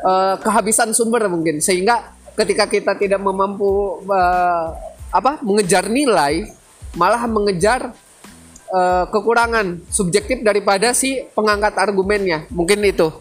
eh, 0.06 0.34
kehabisan 0.38 0.94
sumber 0.94 1.26
mungkin. 1.26 1.58
Sehingga 1.58 2.14
ketika 2.38 2.70
kita 2.70 2.94
tidak 2.94 3.18
mampu 3.18 3.98
eh, 4.06 4.66
apa 5.10 5.42
mengejar 5.42 5.90
nilai 5.90 6.46
malah 6.96 7.22
mengejar 7.28 7.92
eh, 8.72 9.04
kekurangan 9.12 9.84
subjektif 9.92 10.40
daripada 10.42 10.90
si 10.96 11.22
pengangkat 11.36 11.76
argumennya. 11.76 12.48
Mungkin 12.50 12.82
itu. 12.82 13.12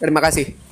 Terima 0.00 0.20
kasih. 0.24 0.66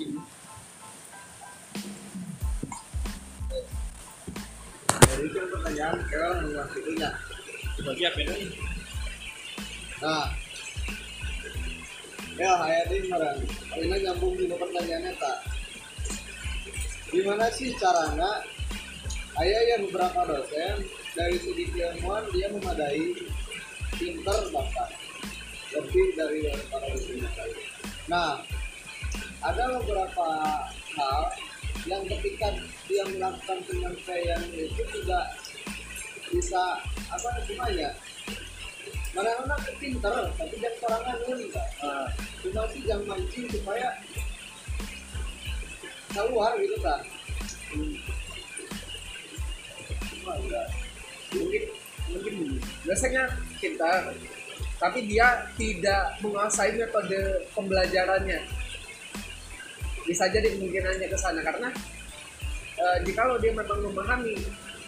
Ini. 0.00 0.20
Jadi 5.10 5.28
kan 5.36 5.46
pertanyaan 5.52 5.96
ya. 6.96 7.10
Nah, 10.00 10.32
ya 12.40 12.52
ayat 12.56 12.88
ini 12.88 13.12
marah. 13.12 13.36
Ini 13.76 13.96
nyambung 14.00 14.32
di 14.32 14.48
pertanyaannya 14.48 15.12
tak. 15.20 15.38
Gimana 17.12 17.52
sih 17.52 17.76
caranya? 17.76 18.40
Ayah 19.36 19.62
yang 19.76 19.92
beberapa 19.92 20.24
dosen 20.24 20.88
dari 21.12 21.36
segi 21.36 21.68
keilmuan 21.68 22.24
dia 22.32 22.48
memadai, 22.48 23.12
pinter 24.00 24.40
bahkan 24.52 24.90
lebih 25.76 26.06
dari 26.16 26.48
para 26.72 26.86
dosen 26.96 27.20
yang 27.20 27.34
lain. 27.36 27.60
Nah, 28.08 28.40
ada 29.44 29.64
beberapa 29.80 30.28
hal 30.96 31.22
yang 31.84 32.04
ketika 32.08 32.56
dia 32.88 33.04
melakukan 33.08 33.58
penyampaian 33.68 34.40
itu 34.52 34.82
tidak 34.96 35.24
bisa 36.32 36.80
apa 37.12 37.28
namanya 37.36 37.92
mana-mana 39.10 39.56
pinter 39.82 40.16
tapi 40.38 40.54
jangan 40.62 40.76
sorangan 40.78 41.18
pun 41.26 41.38
uh, 41.82 42.06
cuma 42.42 42.62
sih 42.70 42.80
jangan 42.86 43.04
mancing 43.10 43.46
supaya 43.50 43.88
keluar 46.14 46.52
gitu 46.58 46.76
kan 46.82 47.02
mungkin 51.30 51.62
mungkin 52.10 52.34
biasanya 52.86 53.22
pintar 53.58 54.14
tapi 54.80 55.04
dia 55.04 55.44
tidak 55.60 56.16
menguasai 56.24 56.72
metode 56.72 57.44
pembelajarannya. 57.52 58.40
Bisa 60.08 60.24
jadi 60.32 60.56
kemungkinannya 60.56 61.04
ke 61.04 61.18
sana 61.20 61.44
karena 61.44 61.68
eh, 62.80 62.96
jikalau 63.04 63.36
dia 63.36 63.52
memang 63.52 63.84
memahami 63.84 64.40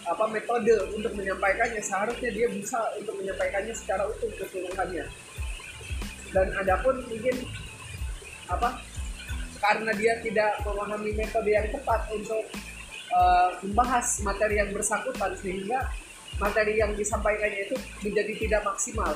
apa 0.03 0.25
metode 0.27 0.75
untuk 0.91 1.11
menyampaikannya. 1.15 1.79
Seharusnya 1.79 2.29
dia 2.31 2.47
bisa 2.51 2.79
untuk 2.99 3.15
menyampaikannya 3.19 3.73
secara 3.75 4.03
utuh 4.07 4.31
keseluruhannya. 4.35 5.05
Dan 6.33 6.47
adapun 6.57 6.97
mungkin 7.07 7.45
apa 8.49 8.69
karena 9.63 9.91
dia 9.95 10.13
tidak 10.19 10.59
memahami 10.67 11.15
metode 11.15 11.47
yang 11.47 11.67
tepat 11.71 12.01
untuk 12.11 12.43
eh, 13.13 13.49
membahas 13.63 14.19
materi 14.27 14.59
yang 14.59 14.69
bersangkutan 14.75 15.31
sehingga 15.39 15.87
materi 16.41 16.81
yang 16.81 16.91
disampaikannya 16.97 17.71
itu 17.71 17.75
menjadi 18.03 18.33
tidak 18.43 18.61
maksimal. 18.67 19.13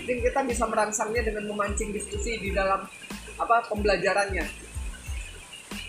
Mungkin 0.00 0.16
kita 0.24 0.40
bisa 0.48 0.64
merangsangnya 0.68 1.22
dengan 1.28 1.44
memancing 1.50 1.92
diskusi 1.92 2.40
di 2.40 2.56
dalam 2.56 2.88
apa 3.36 3.56
pembelajarannya. 3.68 4.44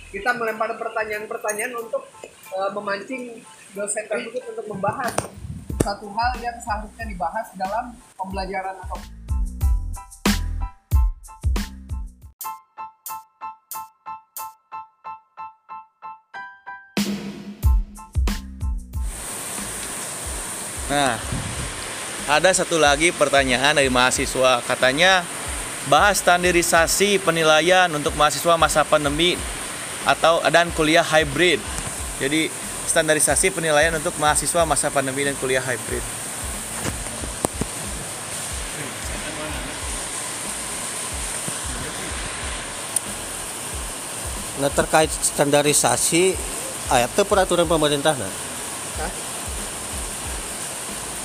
Kita 0.07 0.31
melempar 0.35 0.75
pertanyaan-pertanyaan 0.75 1.73
untuk 1.79 2.03
eh, 2.51 2.71
memancing 2.75 3.23
dosen 3.75 4.03
tersebut 4.07 4.43
untuk 4.55 4.65
membahas 4.71 5.11
satu 5.83 6.07
hal 6.11 6.31
yang 6.39 6.55
seharusnya 6.59 7.05
dibahas 7.07 7.47
dalam 7.55 7.95
pembelajaran 8.15 8.75
atau 8.83 8.99
Nah, 20.87 21.19
ada 22.31 22.47
satu 22.55 22.79
lagi 22.79 23.11
pertanyaan 23.11 23.75
dari 23.75 23.91
mahasiswa. 23.91 24.63
Katanya 24.63 25.27
bahas 25.91 26.23
standarisasi 26.23 27.19
penilaian 27.19 27.91
untuk 27.91 28.15
mahasiswa 28.15 28.55
masa 28.55 28.87
pandemi 28.87 29.35
atau 30.07 30.39
dan 30.47 30.71
kuliah 30.71 31.03
hybrid. 31.03 31.59
Jadi 32.23 32.47
standarisasi 32.87 33.51
penilaian 33.51 33.93
untuk 33.99 34.15
mahasiswa 34.17 34.63
masa 34.63 34.87
pandemi 34.87 35.27
dan 35.27 35.35
kuliah 35.37 35.61
hybrid. 35.61 36.01
nah 44.57 44.73
terkait 44.73 45.13
standarisasi 45.13 46.33
ayat 46.89 47.13
itu 47.13 47.21
peraturan 47.29 47.69
pemerintah 47.69 48.17
nah 48.17 48.33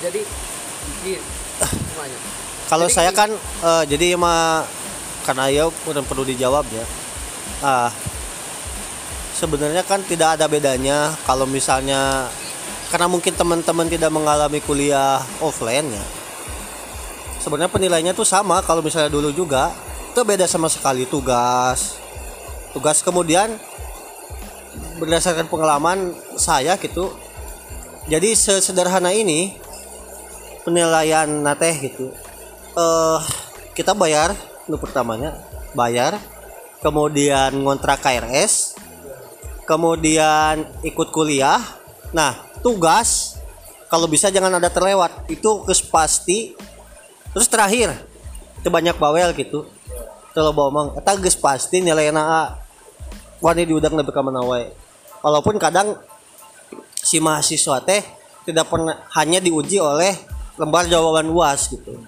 jadi 0.05 0.21
bikin 0.83 1.23
semuanya. 1.63 2.19
Kalau 2.67 2.87
Jadi 2.91 2.97
saya 2.99 3.11
kan 3.15 3.31
eh, 3.39 3.85
jadi 3.87 4.19
mah 4.19 4.67
karena 5.23 5.47
ya 5.53 5.65
udah 5.71 6.03
perlu 6.03 6.27
dijawab 6.27 6.67
ya. 6.75 6.85
Ah 7.63 7.95
sebenarnya 9.43 9.83
kan 9.83 9.99
tidak 10.07 10.39
ada 10.39 10.47
bedanya 10.47 11.11
kalau 11.27 11.51
misalnya 11.51 12.31
karena 12.95 13.11
mungkin 13.11 13.35
teman-teman 13.35 13.91
tidak 13.91 14.15
mengalami 14.15 14.63
kuliah 14.63 15.19
offline 15.43 15.91
ya. 15.91 16.05
Sebenarnya 17.43 17.75
penilaiannya 17.75 18.15
tuh 18.15 18.23
sama 18.23 18.63
kalau 18.63 18.87
misalnya 18.87 19.11
dulu 19.11 19.35
juga. 19.35 19.75
Itu 20.15 20.23
beda 20.23 20.47
sama 20.47 20.71
sekali 20.71 21.11
tugas. 21.11 21.99
Tugas 22.71 23.03
kemudian 23.03 23.59
berdasarkan 25.03 25.51
pengalaman 25.51 26.15
saya 26.39 26.79
gitu. 26.79 27.11
Jadi 28.07 28.39
sesederhana 28.39 29.11
ini 29.11 29.59
penilaian 30.63 31.27
nateh 31.27 31.75
gitu 31.91 32.15
eh 32.73 33.21
kita 33.75 33.93
bayar 33.93 34.33
untuk 34.65 34.87
pertamanya 34.89 35.37
bayar 35.75 36.17
kemudian 36.81 37.53
ngontrak 37.61 38.01
KRS 38.01 38.72
kemudian 39.65 40.67
ikut 40.83 41.09
kuliah. 41.15 41.61
Nah 42.13 42.37
tugas 42.61 43.41
kalau 43.93 44.09
bisa 44.09 44.33
jangan 44.33 44.57
ada 44.57 44.73
terlewat. 44.73 45.29
Itu 45.29 45.69
kes 45.69 45.85
pasti. 45.85 46.57
Terus 47.33 47.49
terakhir 47.49 47.93
itu 48.57 48.69
banyak 48.73 48.97
bawel 48.97 49.37
gitu. 49.37 49.69
Kalau 50.33 50.57
ngomong 50.57 50.97
eta 50.97 51.13
geus 51.21 51.37
pasti 51.37 51.85
nilai 51.85 52.09
A. 52.15 52.57
Wani 53.43 53.69
diudang 53.69 53.99
lebih 53.99 54.15
wae. 54.49 54.71
Walaupun 55.21 55.59
kadang 55.59 55.99
si 56.95 57.19
mahasiswa 57.19 57.83
teh 57.83 58.01
tidak 58.47 58.71
pernah 58.71 59.03
hanya 59.19 59.43
diuji 59.43 59.83
oleh 59.83 60.15
lembar 60.57 60.87
jawaban 60.87 61.29
UAS 61.29 61.69
gitu. 61.75 62.01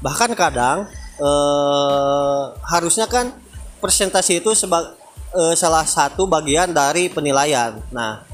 Bahkan 0.00 0.32
kadang 0.32 0.86
eh, 1.18 2.44
harusnya 2.72 3.04
kan 3.10 3.34
presentasi 3.82 4.40
itu 4.40 4.54
sebagai 4.56 5.05
eh, 5.36 5.54
salah 5.54 5.84
satu 5.84 6.24
bagian 6.24 6.72
dari 6.72 7.12
penilaian. 7.12 7.76
Nah 7.92 8.24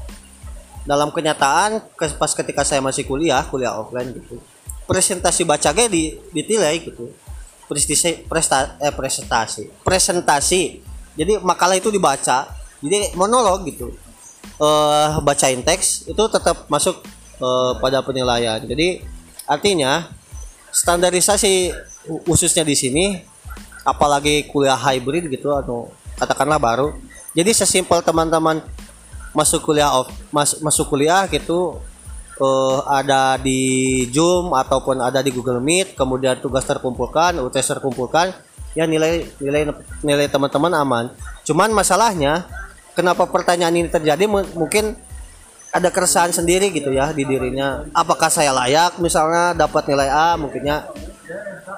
dalam 0.83 1.11
kenyataan 1.11 1.79
pas 2.19 2.31
ketika 2.35 2.67
saya 2.67 2.83
masih 2.83 3.07
kuliah 3.07 3.39
kuliah 3.47 3.71
offline 3.71 4.11
gitu 4.11 4.35
presentasi 4.83 5.47
baca 5.47 5.71
di 5.87 6.19
ditilai 6.35 6.83
gitu. 6.83 7.07
Presentasi 7.63 8.27
presta, 8.27 8.75
eh, 8.83 8.91
presentasi 8.91 9.71
presentasi. 9.83 10.83
Jadi 11.15 11.39
makalah 11.39 11.79
itu 11.79 11.87
dibaca 11.87 12.51
jadi 12.83 13.15
monolog 13.15 13.63
gitu. 13.67 13.95
Eh, 14.59 15.09
bacain 15.23 15.63
teks 15.63 16.07
itu 16.07 16.23
tetap 16.27 16.67
masuk 16.67 16.99
eh, 17.39 17.71
pada 17.79 18.03
penilaian. 18.03 18.59
Jadi 18.59 19.03
artinya 19.47 20.11
standarisasi 20.71 21.71
khususnya 22.27 22.67
di 22.67 22.75
sini 22.75 23.05
apalagi 23.87 24.47
kuliah 24.51 24.79
hybrid 24.79 25.31
gitu 25.31 25.51
atau 25.51 25.91
katakanlah 26.17 26.59
baru. 26.61 26.87
Jadi 27.33 27.51
sesimpel 27.53 28.01
teman-teman 28.05 28.61
masuk 29.33 29.65
kuliah 29.65 29.89
off 29.89 30.13
mas, 30.29 30.61
masuk 30.61 30.93
kuliah 30.93 31.25
gitu 31.25 31.81
uh, 32.37 32.79
ada 32.85 33.41
di 33.41 34.05
Zoom 34.13 34.53
ataupun 34.53 35.01
ada 35.01 35.25
di 35.25 35.33
Google 35.33 35.57
Meet 35.57 35.97
kemudian 35.97 36.37
tugas 36.37 36.61
terkumpulkan 36.69 37.41
UTS 37.41 37.77
terkumpulkan 37.77 38.29
ya 38.77 38.85
nilai 38.85 39.25
nilai 39.41 39.69
nilai 40.05 40.27
teman-teman 40.29 40.73
aman. 40.77 41.05
Cuman 41.45 41.73
masalahnya 41.73 42.45
kenapa 42.97 43.25
pertanyaan 43.29 43.73
ini 43.73 43.89
terjadi? 43.89 44.25
Mungkin 44.29 44.97
ada 45.73 45.89
keresahan 45.89 46.29
sendiri 46.29 46.69
gitu 46.69 46.93
ya 46.93 47.09
di 47.09 47.25
dirinya. 47.25 47.81
Apakah 47.93 48.29
saya 48.29 48.53
layak 48.53 49.01
misalnya 49.01 49.57
dapat 49.57 49.89
nilai 49.89 50.09
A 50.09 50.37
mungkinnya? 50.37 50.85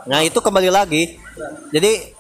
Nah 0.08 0.20
itu 0.24 0.40
kembali 0.44 0.68
lagi. 0.68 1.16
Jadi 1.72 2.16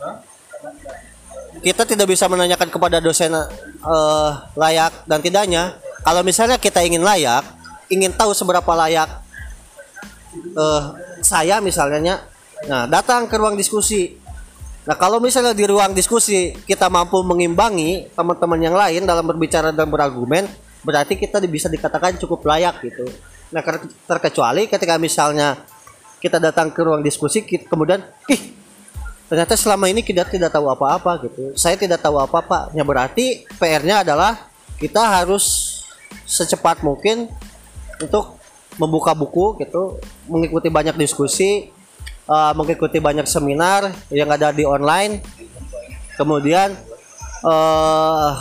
kita 1.65 1.81
tidak 1.81 2.05
bisa 2.05 2.29
menanyakan 2.29 2.69
kepada 2.69 3.01
dosen 3.01 3.33
uh, 3.33 4.31
layak 4.53 4.93
dan 5.09 5.17
tidaknya. 5.17 5.73
Kalau 6.05 6.21
misalnya 6.21 6.61
kita 6.61 6.85
ingin 6.85 7.01
layak, 7.01 7.41
ingin 7.89 8.13
tahu 8.13 8.37
seberapa 8.37 8.69
layak 8.77 9.09
uh, 10.53 10.93
saya 11.25 11.57
misalnya, 11.65 12.21
nah 12.69 12.85
datang 12.85 13.25
ke 13.25 13.33
ruang 13.33 13.57
diskusi. 13.57 14.13
Nah 14.85 14.93
kalau 14.93 15.17
misalnya 15.17 15.57
di 15.57 15.65
ruang 15.65 15.97
diskusi 15.97 16.53
kita 16.53 16.85
mampu 16.85 17.25
mengimbangi 17.25 18.13
teman-teman 18.13 18.61
yang 18.61 18.77
lain 18.77 19.01
dalam 19.01 19.25
berbicara 19.25 19.73
dan 19.73 19.89
berargumen, 19.89 20.45
berarti 20.85 21.17
kita 21.17 21.41
bisa 21.49 21.65
dikatakan 21.65 22.21
cukup 22.21 22.45
layak 22.45 22.77
gitu. 22.85 23.09
Nah 23.49 23.65
terkecuali 24.05 24.69
ketika 24.69 25.01
misalnya 25.01 25.57
kita 26.21 26.37
datang 26.37 26.69
ke 26.69 26.85
ruang 26.85 27.01
diskusi, 27.01 27.41
kemudian, 27.41 28.05
ih 28.29 28.64
ternyata 29.25 29.57
selama 29.57 29.89
ini 29.89 30.05
kita 30.05 30.25
tidak 30.25 30.53
tahu 30.53 30.69
apa-apa 30.69 31.25
gitu. 31.25 31.53
Saya 31.57 31.75
tidak 31.75 32.01
tahu 32.01 32.21
apa-apa 32.21 32.69
ya 32.77 32.85
berarti 32.85 33.45
PR-nya 33.57 34.05
adalah 34.05 34.49
kita 34.77 35.01
harus 35.01 35.75
secepat 36.25 36.81
mungkin 36.85 37.29
untuk 38.01 38.37
membuka 38.75 39.15
buku 39.15 39.55
gitu 39.63 39.97
mengikuti 40.27 40.67
banyak 40.67 40.99
diskusi 40.99 41.71
uh, 42.27 42.51
mengikuti 42.53 42.99
banyak 42.99 43.25
seminar 43.25 43.93
yang 44.11 44.29
ada 44.29 44.51
di 44.51 44.65
online. 44.65 45.21
Kemudian 46.15 46.75
uh, 47.43 48.31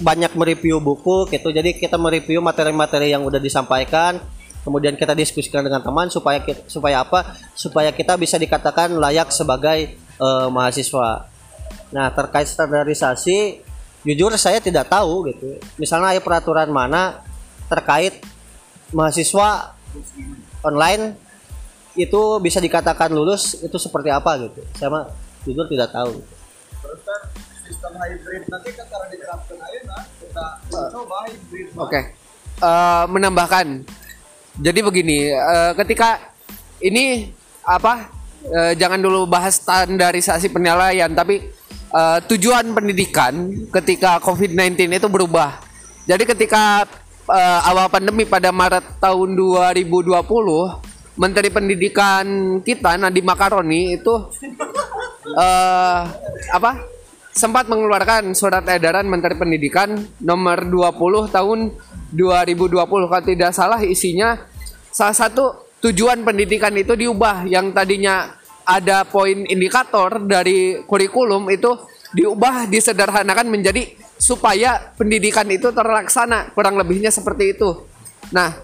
banyak 0.00 0.32
mereview 0.36 0.80
buku 0.80 1.28
gitu. 1.32 1.48
Jadi 1.52 1.76
kita 1.76 1.96
mereview 1.96 2.40
materi-materi 2.44 3.12
yang 3.12 3.24
udah 3.24 3.40
disampaikan 3.40 4.20
kemudian 4.66 4.98
kita 4.98 5.14
diskusikan 5.14 5.62
dengan 5.62 5.78
teman 5.78 6.10
supaya 6.10 6.42
kita, 6.42 6.66
supaya 6.66 7.06
apa? 7.06 7.38
Supaya 7.54 7.94
kita 7.94 8.18
bisa 8.18 8.34
dikatakan 8.34 8.90
layak 8.98 9.30
sebagai 9.30 9.94
uh, 10.18 10.50
mahasiswa. 10.50 11.30
Nah 11.94 12.10
terkait 12.10 12.50
standarisasi 12.50 13.62
jujur 14.02 14.34
saya 14.34 14.58
tidak 14.58 14.90
tahu 14.90 15.30
gitu. 15.30 15.62
Misalnya 15.78 16.18
ada 16.18 16.20
peraturan 16.20 16.66
mana 16.74 17.22
terkait 17.70 18.18
mahasiswa 18.90 19.78
online 20.66 21.14
itu 21.94 22.42
bisa 22.42 22.58
dikatakan 22.58 23.14
lulus 23.14 23.62
itu 23.62 23.78
seperti 23.78 24.10
apa 24.10 24.50
gitu. 24.50 24.66
Saya 24.74 24.90
mah 24.90 25.06
jujur 25.46 25.70
tidak 25.70 25.94
tahu 25.94 26.18
terus 26.86 27.00
kan 27.02 27.20
sistem 27.66 27.92
hybrid 27.98 28.42
nanti 28.46 28.68
kan 28.74 28.86
cara 28.86 29.06
diterapkan 29.10 29.58
aja 29.58 29.80
nah 29.86 30.02
kita 30.22 30.46
coba 30.94 31.16
hybrid 31.26 31.66
oke. 31.74 31.90
Okay. 31.90 32.02
uh, 32.62 32.66
eh, 32.66 33.04
menambahkan 33.10 33.66
jadi 34.56 34.80
begini, 34.80 35.32
uh, 35.36 35.76
ketika 35.84 36.32
ini 36.80 37.28
apa? 37.60 38.08
Uh, 38.46 38.72
jangan 38.78 39.02
dulu 39.02 39.26
bahas 39.26 39.58
standarisasi 39.58 40.48
penilaian, 40.48 41.10
tapi 41.10 41.50
uh, 41.90 42.22
tujuan 42.24 42.70
pendidikan 42.72 43.50
ketika 43.74 44.22
COVID-19 44.22 44.86
itu 44.96 45.08
berubah. 45.10 45.60
Jadi 46.06 46.22
ketika 46.24 46.86
uh, 47.26 47.60
awal 47.66 47.90
pandemi 47.90 48.22
pada 48.22 48.54
Maret 48.54 49.02
tahun 49.02 49.34
2020, 49.34 50.14
Menteri 51.16 51.48
Pendidikan 51.48 52.26
kita 52.62 52.94
Nadiem 53.00 53.26
Makaroni 53.26 53.98
itu 53.98 54.14
uh, 55.34 56.00
apa? 56.54 56.95
Sempat 57.36 57.68
mengeluarkan 57.68 58.32
surat 58.32 58.64
edaran 58.64 59.04
Menteri 59.04 59.36
Pendidikan 59.36 59.92
nomor 60.24 60.64
20 60.64 61.28
tahun 61.28 61.58
2020 62.16 62.72
kalau 62.80 63.20
tidak 63.20 63.52
salah 63.52 63.76
isinya 63.84 64.40
salah 64.88 65.12
satu 65.12 65.68
tujuan 65.84 66.24
pendidikan 66.24 66.72
itu 66.72 66.96
diubah 66.96 67.44
yang 67.44 67.76
tadinya 67.76 68.40
ada 68.64 69.04
poin 69.04 69.44
indikator 69.52 70.24
dari 70.24 70.80
kurikulum 70.88 71.52
itu 71.52 71.76
diubah 72.16 72.72
disederhanakan 72.72 73.52
menjadi 73.52 73.84
supaya 74.16 74.96
pendidikan 74.96 75.44
itu 75.52 75.68
terlaksana 75.76 76.56
kurang 76.56 76.80
lebihnya 76.80 77.12
seperti 77.12 77.52
itu. 77.52 77.84
Nah, 78.32 78.56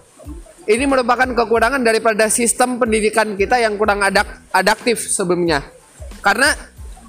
ini 0.64 0.88
merupakan 0.88 1.28
kekurangan 1.28 1.84
daripada 1.84 2.32
sistem 2.32 2.80
pendidikan 2.80 3.36
kita 3.36 3.60
yang 3.60 3.76
kurang 3.76 4.00
adaptif 4.48 4.96
sebelumnya. 5.12 5.60
Karena 6.24 6.54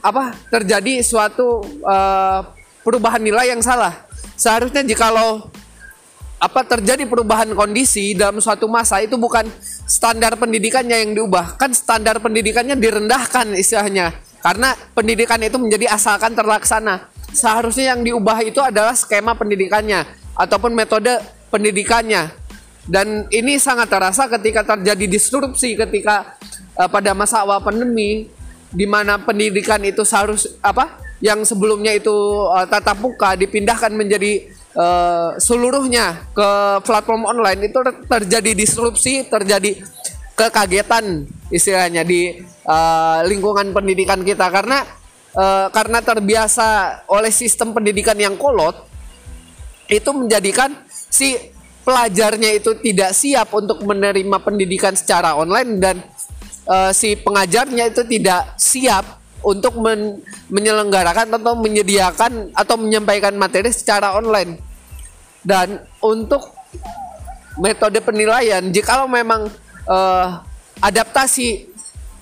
apa? 0.04 0.36
Terjadi 0.52 1.00
suatu 1.00 1.64
uh, 1.88 2.44
perubahan 2.84 3.24
nilai 3.24 3.56
yang 3.56 3.64
salah. 3.64 4.04
Seharusnya 4.36 4.84
jikalau 4.84 5.48
apa 6.44 6.60
terjadi 6.68 7.08
perubahan 7.08 7.56
kondisi 7.56 8.12
dalam 8.20 8.44
suatu 8.44 8.68
masa 8.68 9.00
itu 9.00 9.16
bukan 9.16 9.48
standar 9.88 10.36
pendidikannya 10.36 11.00
yang 11.00 11.16
diubah 11.16 11.56
kan 11.56 11.72
standar 11.72 12.20
pendidikannya 12.20 12.76
direndahkan 12.76 13.56
istilahnya 13.56 14.12
karena 14.44 14.76
pendidikan 14.92 15.40
itu 15.40 15.56
menjadi 15.56 15.96
asalkan 15.96 16.36
terlaksana 16.36 17.08
seharusnya 17.32 17.96
yang 17.96 18.04
diubah 18.04 18.44
itu 18.44 18.60
adalah 18.60 18.92
skema 18.92 19.40
pendidikannya 19.40 20.04
ataupun 20.36 20.76
metode 20.76 21.16
pendidikannya 21.48 22.28
dan 22.92 23.24
ini 23.32 23.56
sangat 23.56 23.88
terasa 23.88 24.28
ketika 24.28 24.76
terjadi 24.76 25.08
disrupsi 25.08 25.80
ketika 25.80 26.36
uh, 26.76 26.92
pada 26.92 27.16
masa 27.16 27.48
awal 27.48 27.64
pandemi 27.64 28.28
di 28.74 28.90
mana 28.90 29.22
pendidikan 29.22 29.80
itu 29.86 30.02
seharus 30.02 30.58
apa 30.60 30.98
yang 31.24 31.46
sebelumnya 31.48 31.96
itu 31.96 32.12
uh, 32.52 32.68
tatap 32.68 33.00
muka 33.00 33.38
dipindahkan 33.40 33.94
menjadi 33.96 34.50
uh, 34.76 35.40
seluruhnya 35.40 36.28
ke 36.36 36.50
platform 36.84 37.24
online 37.24 37.72
itu 37.72 37.80
terjadi 38.10 38.52
disrupsi, 38.52 39.24
terjadi 39.30 39.80
kekagetan 40.34 41.30
istilahnya 41.54 42.04
di 42.04 42.44
uh, 42.68 43.24
lingkungan 43.24 43.72
pendidikan 43.72 44.20
kita. 44.26 44.52
Karena 44.52 44.84
uh, 45.38 45.72
karena 45.72 46.04
terbiasa 46.04 47.02
oleh 47.08 47.32
sistem 47.32 47.72
pendidikan 47.72 48.18
yang 48.20 48.36
kolot 48.36 48.76
itu 49.88 50.10
menjadikan 50.12 50.76
si 50.90 51.38
pelajarnya 51.84 52.52
itu 52.56 52.80
tidak 52.80 53.12
siap 53.12 53.52
untuk 53.54 53.84
menerima 53.84 54.40
pendidikan 54.44 54.96
secara 54.96 55.36
online 55.36 55.72
dan 55.80 55.96
uh, 56.68 56.92
si 56.96 57.16
pengajarnya 57.20 57.92
itu 57.92 58.04
tidak 58.08 58.56
siap 58.60 59.24
untuk 59.44 59.76
men 59.84 60.24
menyelenggarakan 60.48 61.36
atau 61.36 61.54
menyediakan 61.60 62.56
atau 62.56 62.76
menyampaikan 62.80 63.36
materi 63.36 63.70
secara 63.76 64.16
online. 64.16 64.60
Dan 65.44 65.84
untuk 66.00 66.56
metode 67.60 68.00
penilaian, 68.00 68.64
jikalau 68.72 69.12
memang 69.12 69.52
uh, 69.86 70.28
adaptasi 70.80 71.68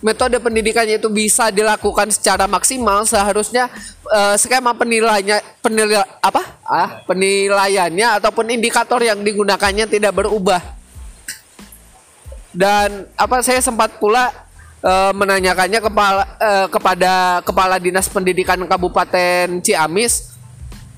metode 0.02 0.42
pendidikannya 0.42 0.98
itu 0.98 1.08
bisa 1.14 1.54
dilakukan 1.54 2.10
secara 2.10 2.50
maksimal, 2.50 3.06
seharusnya 3.06 3.70
uh, 4.10 4.34
skema 4.34 4.74
penilaiannya 4.74 5.38
penilai 5.62 6.02
apa? 6.26 6.42
Ah, 6.66 7.06
penilaiannya 7.06 8.18
ataupun 8.18 8.50
indikator 8.50 8.98
yang 9.06 9.22
digunakannya 9.22 9.86
tidak 9.86 10.18
berubah. 10.18 10.81
Dan 12.52 13.08
apa 13.16 13.40
saya 13.40 13.64
sempat 13.64 13.96
pula 13.96 14.32
uh, 14.84 15.12
menanyakannya 15.16 15.80
kepala 15.80 16.24
uh, 16.38 16.68
kepada 16.68 17.14
kepala 17.48 17.76
dinas 17.80 18.12
pendidikan 18.12 18.60
Kabupaten 18.68 19.64
Ciamis. 19.64 20.36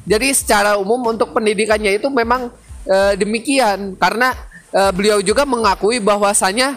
Jadi 0.03 0.35
secara 0.35 0.75
umum 0.75 0.99
untuk 1.15 1.31
pendidikannya 1.31 1.95
itu 1.95 2.11
memang 2.11 2.51
uh, 2.89 3.13
demikian 3.15 3.95
karena 3.95 4.35
uh, 4.75 4.91
beliau 4.91 5.23
juga 5.23 5.47
mengakui 5.47 6.03
bahwasanya 6.03 6.75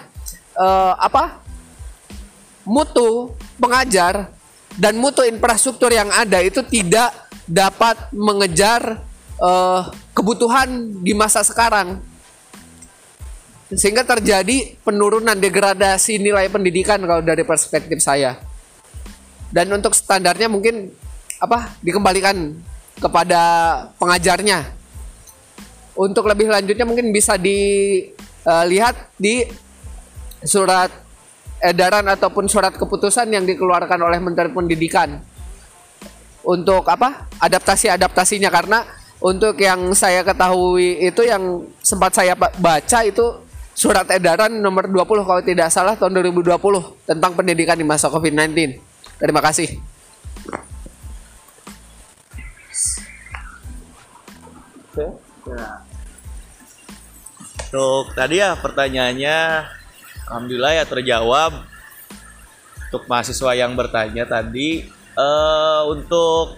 uh, 0.54 0.94
apa 0.94 1.42
mutu 2.62 3.34
pengajar 3.58 4.30
dan 4.76 4.94
mutu 5.00 5.24
infrastruktur 5.24 5.90
yang 5.90 6.10
ada 6.12 6.38
itu 6.44 6.60
tidak 6.66 7.10
dapat 7.48 7.96
mengejar 8.12 9.00
uh, 9.40 9.90
kebutuhan 10.12 11.00
di 11.00 11.14
masa 11.14 11.40
sekarang 11.46 12.02
sehingga 13.72 14.06
terjadi 14.06 14.78
penurunan 14.86 15.34
degradasi 15.34 16.22
nilai 16.22 16.46
pendidikan 16.46 17.02
kalau 17.02 17.18
dari 17.18 17.42
perspektif 17.42 17.98
saya. 17.98 18.38
Dan 19.50 19.74
untuk 19.74 19.94
standarnya 19.94 20.46
mungkin 20.46 20.90
apa 21.42 21.74
dikembalikan 21.82 22.54
kepada 23.02 23.42
pengajarnya. 23.98 24.74
Untuk 25.96 26.28
lebih 26.28 26.52
lanjutnya 26.52 26.84
mungkin 26.84 27.08
bisa 27.10 27.40
dilihat 27.40 29.16
di 29.16 29.48
surat 30.44 30.92
edaran 31.58 32.04
ataupun 32.06 32.46
surat 32.46 32.76
keputusan 32.76 33.32
yang 33.32 33.48
dikeluarkan 33.48 33.98
oleh 33.98 34.20
Menteri 34.20 34.52
Pendidikan. 34.52 35.18
Untuk 36.46 36.86
apa 36.86 37.26
adaptasi 37.42 37.90
adaptasinya 37.90 38.52
karena 38.52 38.86
untuk 39.18 39.58
yang 39.58 39.90
saya 39.96 40.22
ketahui 40.22 41.02
itu 41.02 41.26
yang 41.26 41.66
sempat 41.82 42.14
saya 42.14 42.36
baca 42.38 43.02
itu 43.02 43.45
surat 43.76 44.08
edaran 44.08 44.48
nomor 44.56 44.88
20 44.88 45.28
kalau 45.28 45.42
tidak 45.44 45.68
salah 45.68 45.92
tahun 46.00 46.16
2020 46.32 46.56
tentang 47.04 47.36
pendidikan 47.36 47.76
di 47.76 47.84
masa 47.84 48.08
COVID-19. 48.08 48.80
Terima 49.20 49.44
kasih. 49.44 49.76
Untuk 57.76 58.16
tadi 58.16 58.40
ya 58.40 58.56
pertanyaannya 58.56 59.36
alhamdulillah 60.32 60.72
ya 60.80 60.84
terjawab. 60.88 61.52
Untuk 62.88 63.04
mahasiswa 63.12 63.52
yang 63.52 63.76
bertanya 63.76 64.24
tadi 64.24 64.88
uh, 65.20 65.84
untuk 65.92 66.56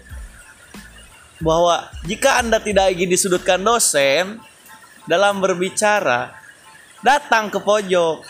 bahwa 1.42 1.90
jika 2.06 2.38
Anda 2.38 2.62
tidak 2.62 2.94
ingin 2.94 3.10
disudutkan 3.10 3.58
dosen 3.58 4.38
dalam 5.08 5.42
berbicara, 5.42 6.37
datang 7.02 7.46
ke 7.50 7.58
pojok 7.62 8.26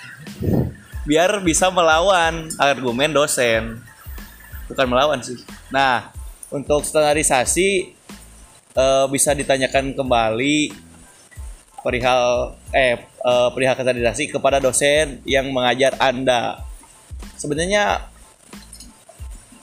biar 1.09 1.41
bisa 1.41 1.73
melawan 1.73 2.53
argumen 2.61 3.13
dosen. 3.13 3.81
Bukan 4.69 4.87
melawan 4.89 5.25
sih. 5.25 5.41
Nah 5.73 6.13
untuk 6.53 6.85
standarisasi 6.85 7.97
eh, 8.77 9.07
bisa 9.09 9.33
ditanyakan 9.33 9.97
kembali 9.97 10.73
perihal 11.81 12.55
eh, 12.77 13.01
eh 13.01 13.49
perihal 13.57 13.73
standarisasi 13.73 14.29
kepada 14.29 14.61
dosen 14.61 15.25
yang 15.25 15.49
mengajar 15.49 15.97
anda. 15.97 16.61
Sebenarnya 17.41 18.05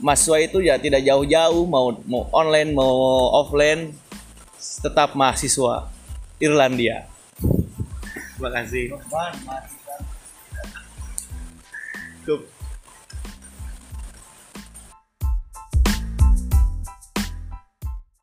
mahasiswa 0.01 0.37
itu 0.41 0.57
ya 0.65 0.81
tidak 0.81 1.05
jauh-jauh 1.05 1.63
mau 1.69 1.93
mau 2.09 2.27
online 2.33 2.73
mau 2.73 3.31
offline 3.37 3.95
tetap 4.59 5.15
mahasiswa 5.15 5.87
Irlandia 6.41 7.14
Terima 8.35 8.51
kasih. 8.51 8.91
Cukup. 12.27 12.54